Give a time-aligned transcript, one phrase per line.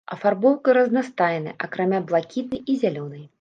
[0.13, 3.23] Афарбоўка разнастайная, акрамя блакітнай і зялёнай.